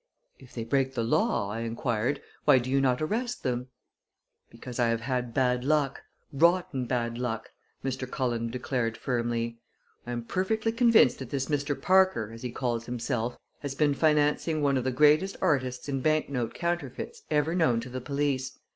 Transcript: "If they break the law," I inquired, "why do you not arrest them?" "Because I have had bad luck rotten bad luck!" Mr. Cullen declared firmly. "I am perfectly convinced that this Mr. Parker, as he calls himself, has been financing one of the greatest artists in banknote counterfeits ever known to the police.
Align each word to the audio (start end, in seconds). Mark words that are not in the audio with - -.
"If 0.39 0.53
they 0.55 0.63
break 0.63 0.95
the 0.95 1.03
law," 1.03 1.51
I 1.51 1.59
inquired, 1.59 2.23
"why 2.45 2.57
do 2.57 2.71
you 2.71 2.81
not 2.81 3.03
arrest 3.03 3.43
them?" 3.43 3.67
"Because 4.49 4.79
I 4.79 4.87
have 4.87 5.01
had 5.01 5.31
bad 5.31 5.63
luck 5.63 6.01
rotten 6.33 6.87
bad 6.87 7.19
luck!" 7.19 7.51
Mr. 7.85 8.09
Cullen 8.09 8.49
declared 8.49 8.97
firmly. 8.97 9.59
"I 10.07 10.13
am 10.13 10.23
perfectly 10.25 10.71
convinced 10.71 11.19
that 11.19 11.29
this 11.29 11.45
Mr. 11.49 11.79
Parker, 11.79 12.31
as 12.31 12.41
he 12.41 12.49
calls 12.49 12.87
himself, 12.87 13.37
has 13.59 13.75
been 13.75 13.93
financing 13.93 14.63
one 14.63 14.75
of 14.75 14.85
the 14.85 14.89
greatest 14.91 15.37
artists 15.39 15.87
in 15.87 16.01
banknote 16.01 16.55
counterfeits 16.55 17.21
ever 17.29 17.53
known 17.53 17.79
to 17.81 17.89
the 17.91 18.01
police. 18.01 18.57